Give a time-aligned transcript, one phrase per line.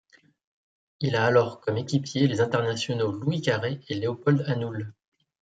[0.99, 4.95] Il a alors comme équipiers les internationaux Louis Carré et Léopold Anoul.